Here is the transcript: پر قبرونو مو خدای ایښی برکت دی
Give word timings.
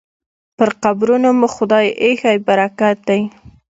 پر 0.57 0.69
قبرونو 0.83 1.29
مو 1.39 1.47
خدای 1.55 1.87
ایښی 2.03 2.37
برکت 2.47 2.97
دی 3.07 3.21